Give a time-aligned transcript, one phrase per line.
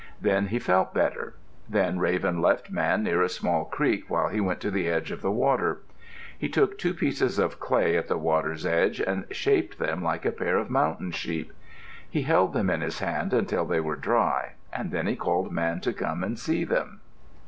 [0.19, 1.35] Then he felt better.
[1.69, 5.21] Then Raven left Man near a small creek while he went to the edge of
[5.21, 5.83] the water.
[6.35, 10.31] He took two pieces of clay at the water's edge, and shaped them like a
[10.31, 11.53] pair of mountain sheep.
[12.09, 15.81] He held them in his hand until they were dry, and then he called Man
[15.81, 17.01] to come and see them.